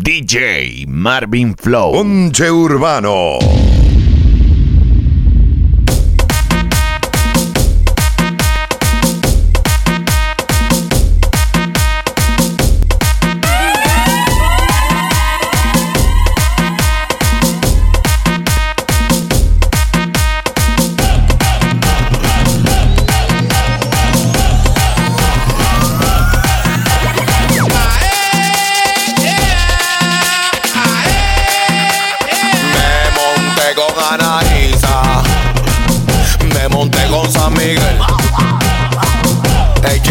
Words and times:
DJ 0.00 0.84
Marvin 0.86 1.54
Flow. 1.56 1.90
Ponche 1.90 2.46
Urbano. 2.46 3.67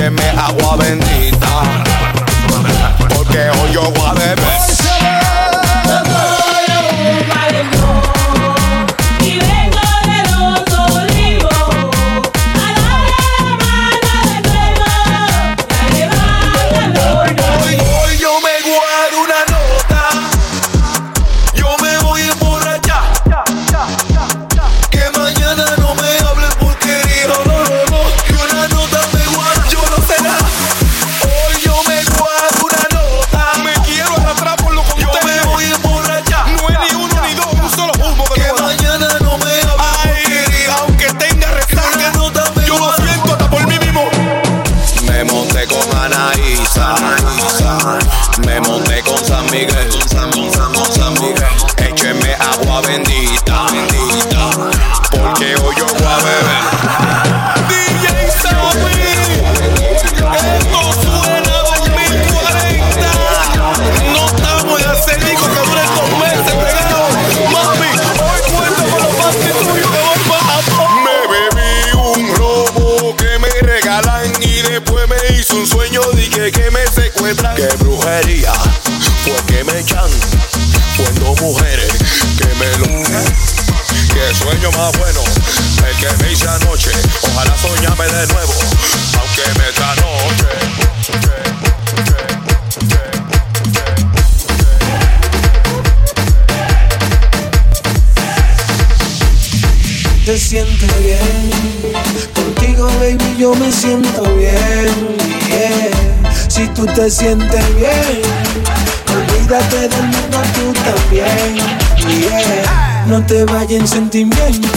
écheme 0.07 0.29
agua 0.37 0.77
bendita. 0.77 1.63
Porque 3.09 3.49
hoy 3.49 3.73
yo 3.73 3.91
voy 3.91 4.09
a 4.09 4.13
beber. 4.13 4.56
cuando 79.95 81.35
mujeres 81.41 81.91
que 82.37 82.45
me 82.55 82.77
lo. 82.77 82.87
Que 84.13 84.35
sueño 84.35 84.71
más 84.71 84.97
bueno 84.97 85.21
el 85.87 85.95
que 85.97 86.23
me 86.23 86.31
hice 86.31 86.47
anoche. 86.47 86.91
Ojalá 87.21 87.55
soñame 87.57 88.05
de 88.05 88.27
nuevo, 88.27 88.53
aunque 89.19 89.59
me 89.59 89.71
tranoche. 89.73 90.77
se 100.25 100.37
siente 100.37 100.87
bien. 100.99 101.49
Contigo, 102.35 102.87
baby, 102.99 103.37
yo 103.37 103.55
me 103.55 103.71
siento 103.71 104.23
bien. 104.35 105.17
Si 106.49 106.67
tú 106.69 106.85
te 106.87 107.09
sientes 107.09 107.75
bien 107.75 108.36
Olvídate 109.47 109.87
del 109.87 110.03
mundo 110.03 110.41
tú 110.55 110.73
también. 110.73 111.55
Yeah. 112.19 113.05
No 113.05 113.25
te 113.25 113.45
vayas 113.45 113.71
en 113.71 113.87
sentimiento. 113.87 114.67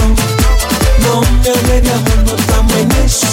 No 1.02 1.22
me 1.22 1.50
agregas, 1.50 2.00
no 2.24 2.36
estamos 2.36 2.72
en 2.74 2.92
eso. 3.04 3.29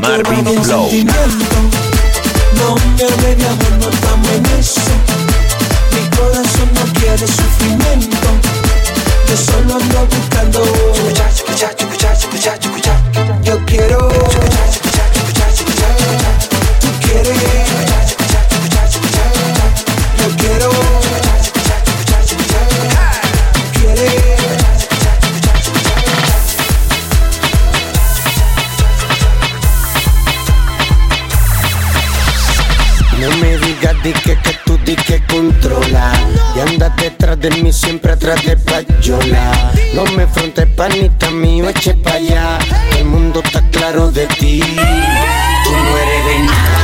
Marvin 0.00 0.44
Flow. 0.62 1.19
dique 34.02 34.38
que 34.42 34.52
tú 34.64 34.78
dique 34.84 35.22
controla. 35.28 36.12
Y 36.56 36.60
andas 36.60 36.94
detrás 36.96 37.38
de 37.40 37.50
mí, 37.50 37.72
siempre 37.72 38.12
atrás 38.12 38.44
de 38.44 38.56
payola. 38.56 39.72
No 39.94 40.04
me 40.16 40.26
frontes 40.26 40.66
panita 40.76 41.30
mío, 41.30 41.68
eche 41.68 41.94
pa' 41.94 42.14
allá. 42.14 42.58
El 42.98 43.04
mundo 43.06 43.40
está 43.44 43.60
claro 43.70 44.10
de 44.10 44.26
ti, 44.26 44.60
tú 44.60 45.70
no 45.70 45.98
eres 45.98 46.24
de 46.26 46.38
nada. 46.44 46.79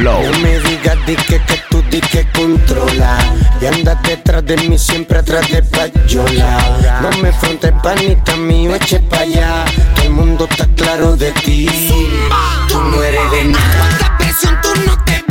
Flow. 0.00 0.22
No 0.22 0.38
me 0.38 0.58
digas 0.60 0.96
di 1.06 1.14
que, 1.14 1.38
que 1.44 1.60
tú 1.68 1.82
di 1.90 2.00
que 2.00 2.26
controla. 2.32 3.18
Y 3.60 3.66
andas 3.66 4.02
detrás 4.02 4.42
de 4.46 4.56
mí 4.56 4.78
siempre 4.78 5.18
atrás 5.18 5.46
de 5.50 5.62
payola. 5.62 7.00
No 7.02 7.10
me 7.22 7.30
frontes 7.32 7.72
panita 7.82 8.34
mío, 8.36 8.74
eche 8.74 8.98
pa' 9.00 9.18
allá. 9.18 9.64
Que 9.96 10.06
el 10.06 10.10
mundo 10.10 10.48
está 10.50 10.66
claro 10.74 11.16
de 11.16 11.30
ti. 11.32 11.68
Tú 12.68 12.80
no 12.80 13.02
eres 13.02 13.30
de 13.30 13.44
nada. 13.44 14.16
Presión, 14.18 14.58
tú 14.62 14.70
no 14.86 15.04
te 15.04 15.29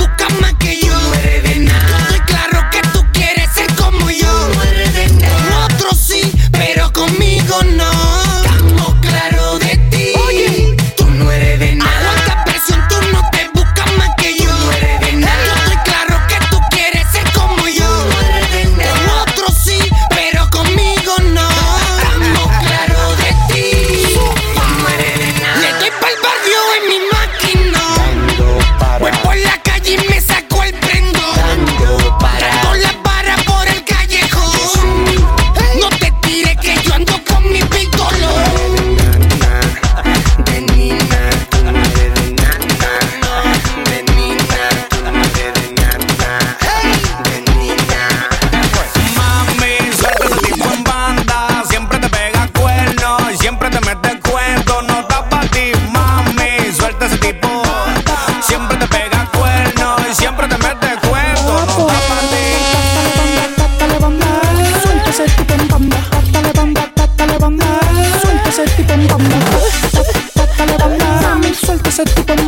ese 72.01 72.13
tipo 72.15 72.33
en 72.33 72.47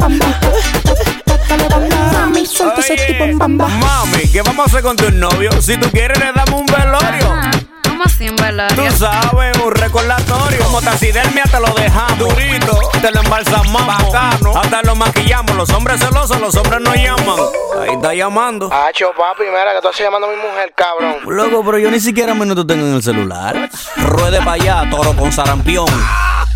mami, 2.13 2.45
suelta 2.45 2.79
ese 2.79 2.95
tipo 2.95 3.23
en 3.23 3.37
banda. 3.37 3.67
Mami, 3.67 4.27
¿qué 4.31 4.41
vamos 4.41 4.65
a 4.65 4.69
hacer 4.69 4.81
con 4.81 4.95
tu 4.95 5.11
novio? 5.11 5.51
Si 5.61 5.77
tú 5.77 5.89
quieres, 5.91 6.17
le 6.19 6.31
damos 6.31 6.61
un 6.61 6.65
velorio. 6.65 7.41
¿Cómo 7.83 8.03
así 8.03 8.27
Tú 8.27 8.41
velorio? 8.41 8.91
sabes, 8.91 9.57
un 9.57 9.71
recordatorio. 9.71 10.59
Como 10.63 10.81
taxidermia 10.81 11.43
te 11.43 11.59
lo 11.59 11.73
dejamos. 11.73 12.17
Durito, 12.17 12.79
te 13.01 13.11
lo 13.11 13.21
embalsamamos. 13.21 13.87
Bacano, 14.11 14.57
hasta 14.57 14.81
lo 14.83 14.95
maquillamos. 14.95 15.55
Los 15.55 15.69
hombres 15.71 15.99
celosos, 15.99 16.39
los 16.39 16.55
hombres 16.55 16.79
no 16.81 16.93
llaman. 16.95 17.39
Ahí 17.81 17.95
está 17.95 18.13
llamando. 18.13 18.71
Hacho, 18.71 19.11
papi, 19.17 19.43
mira 19.43 19.73
que 19.75 19.81
tú 19.81 19.89
estás 19.89 20.05
llamando 20.05 20.27
a 20.27 20.31
mi 20.31 20.37
mujer, 20.37 20.73
cabrón. 20.75 21.15
Loco, 21.27 21.63
pero 21.65 21.77
yo 21.77 21.91
ni 21.91 21.99
siquiera 21.99 22.33
minuto 22.33 22.65
tengo 22.65 22.85
en 22.87 22.95
el 22.95 23.03
celular. 23.03 23.69
Ruede 23.97 24.37
para 24.39 24.53
allá, 24.53 24.89
toro 24.89 25.13
con 25.15 25.31
sarampión. 25.31 25.87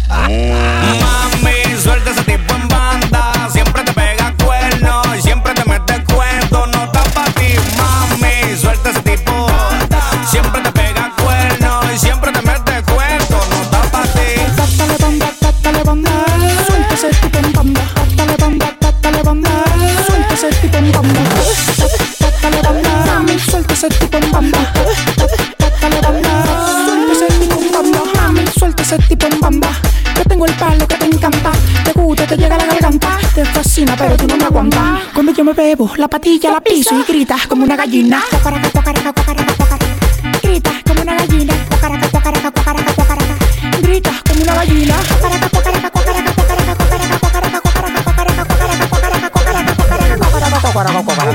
Mami, 0.09 1.77
suelta 1.81 2.11
ese 2.11 2.23
tipo. 2.23 2.54
Siempre 3.51 3.83
te 3.83 3.93
pega 3.93 4.33
cuernos 4.43 5.05
y 5.17 5.21
siempre 5.21 5.53
te 5.53 5.63
mete 5.65 6.03
cuento. 6.03 6.65
No 6.67 6.83
está 6.85 7.03
pa' 7.13 7.25
ti, 7.35 7.53
mami. 7.77 8.57
Suelta 8.57 8.89
ese 8.89 9.01
tipo. 9.01 9.47
Siempre 10.29 10.61
te 10.61 10.71
pega 10.71 11.11
cuernos 11.21 11.85
y 11.93 11.99
siempre 11.99 12.31
te 12.31 12.41
mete 12.41 12.83
cuento. 12.91 13.39
No 13.49 13.61
está 13.61 13.81
pa' 13.91 14.03
ti. 14.03 14.41
Dale 14.77 14.97
banda, 14.99 15.27
dale 15.61 15.83
banda, 15.83 16.11
suelta 16.67 16.93
ese 16.93 17.09
tipo 17.09 17.37
en 17.37 17.53
banda. 17.53 17.81
Dale 18.15 18.37
banda, 18.37 18.77
dale 19.01 19.23
banda, 19.23 19.49
suelta 20.07 20.61
tipo 20.61 20.77
en 20.77 20.91
banda. 20.91 21.19
Banda, 22.63 23.05
mami, 23.05 23.39
suelta 23.39 23.73
ese 23.73 23.89
tipo 23.89 24.17
en 24.17 24.31
banda. 24.31 24.59
Dale 25.81 26.01
banda, 26.01 26.31
suelta 27.15 27.39
tipo 27.39 27.55
en. 27.79 27.91
Mami, 28.15 28.47
suelta 28.57 28.81
ese 28.83 28.97
tipo 28.97 29.25
en. 29.27 29.35
Yo 30.15 30.23
tengo 30.23 30.45
el 30.45 30.53
palo 30.53 30.87
que 30.87 30.95
te 30.95 31.05
encanta, 31.05 31.51
te 31.83 31.91
gusta, 31.91 32.25
te 32.25 32.37
llega 32.37 32.55
a 32.55 32.59
la 32.59 32.65
garganta, 32.65 33.17
te 33.33 33.45
fascina, 33.45 33.95
pero 33.97 34.15
tú 34.17 34.27
no 34.27 34.37
me 34.37 34.45
aguantas. 34.45 35.01
Cuando 35.13 35.33
yo 35.33 35.43
me 35.43 35.53
bebo, 35.53 35.91
la 35.97 36.07
patilla 36.07 36.51
la 36.51 36.61
piso 36.61 36.95
y 36.99 37.03
gritas 37.03 37.47
como 37.47 37.63
una 37.63 37.75
gallina. 37.75 38.23
Gritas 40.41 40.83
como 40.83 41.01
una 41.01 41.15
gallina. 41.15 41.53
Gritas 43.81 44.21
como 44.23 44.41
una 44.43 44.55
gallina. 44.55 44.95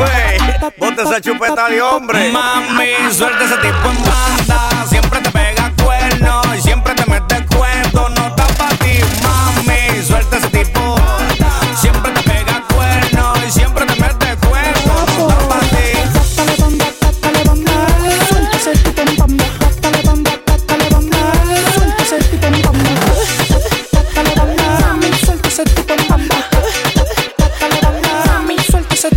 Wey, 0.01 0.39
bota 0.79 1.03
esa 1.03 1.21
chupeta 1.21 1.69
de 1.69 1.83
hombre. 1.83 2.33
Mami, 2.33 3.13
suelta 3.13 3.45
ese 3.45 3.57
tipo 3.57 3.89
en 3.89 4.05
banda. 4.05 4.70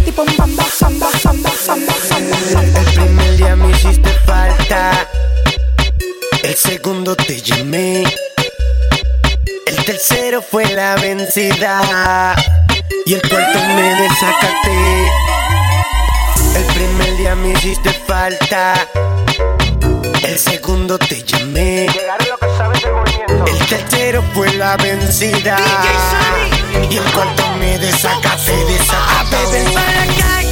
Tipo. 0.06 0.24
Banda, 0.26 0.66
banda, 0.80 1.10
banda, 1.24 1.52
banda, 1.68 2.38
banda. 2.54 2.80
El 2.80 2.86
primer 2.94 3.38
día 3.38 3.56
me 3.56 3.72
hiciste 3.72 4.10
falta. 4.26 5.08
El 6.44 6.56
segundo 6.56 7.16
te 7.16 7.42
llamé. 7.42 8.04
El 9.66 9.86
tercero 9.86 10.42
fue 10.42 10.66
la 10.74 10.96
vencida. 10.96 12.36
Y 13.06 13.14
el 13.14 13.22
cuarto 13.22 13.60
me 13.60 13.96
desacaté. 14.02 15.12
El 16.56 16.66
primer 16.74 17.18
día 17.18 17.36
me 17.36 17.52
hiciste 17.54 17.92
falta. 18.08 18.88
El 20.24 20.40
segundo 20.40 20.98
te 20.98 21.22
llamé. 21.24 21.86
El 21.86 23.66
tercero 23.68 24.24
fue 24.34 24.52
la 24.54 24.78
vencida. 24.78 25.58
Y 26.90 26.98
el 26.98 27.04
cuarto 27.12 27.44
me 27.60 27.78
desacaté, 27.78 28.56
desacaté. 28.66 29.36
A 29.36 29.52
beber 29.52 29.74
para 29.74 30.06
la 30.06 30.43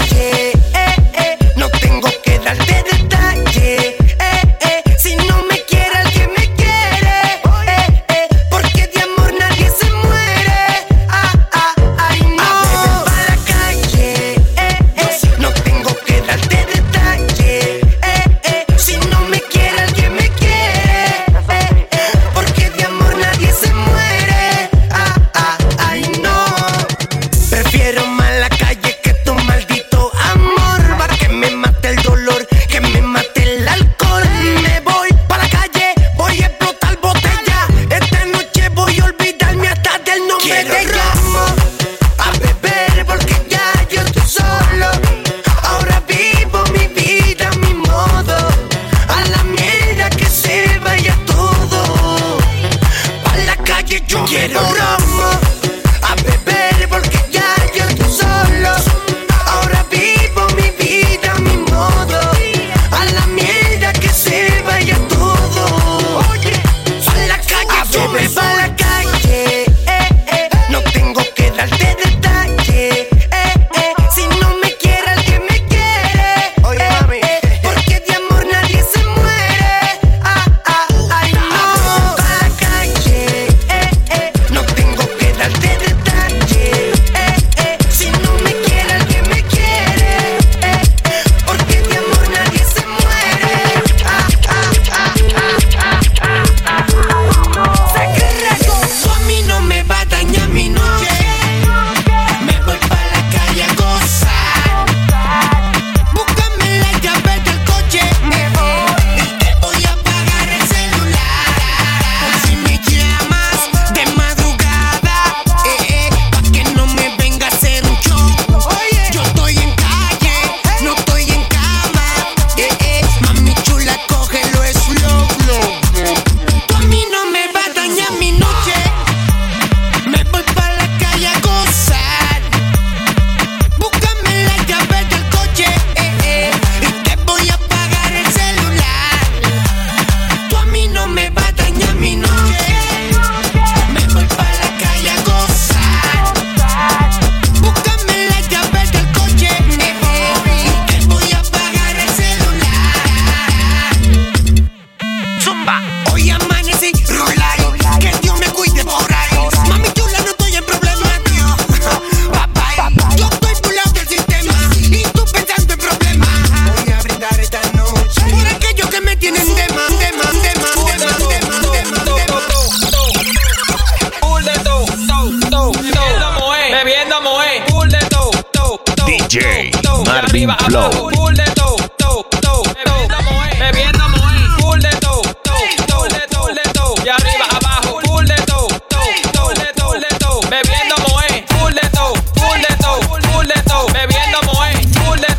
de 179.41 179.71
todo, 179.81 180.03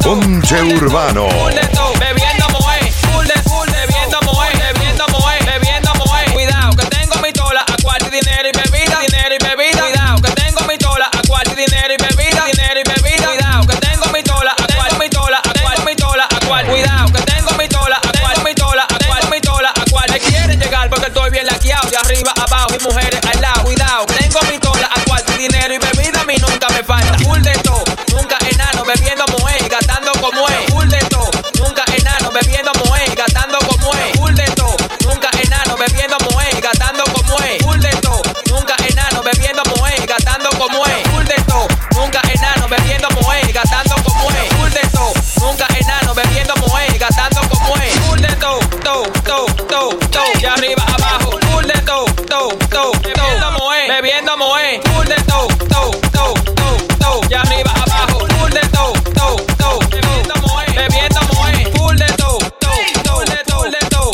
Ponche 0.03 0.61
Urbano. 0.63 1.29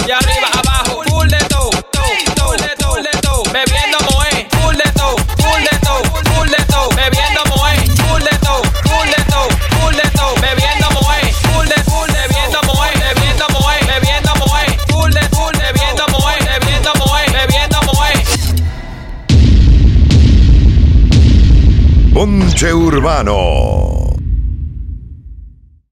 Y 0.09 0.11
arriba 0.11 0.48